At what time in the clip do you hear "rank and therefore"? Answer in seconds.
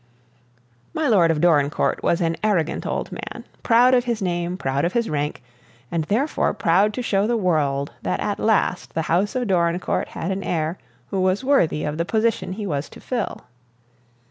5.11-6.55